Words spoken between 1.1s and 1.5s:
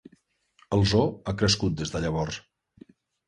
ha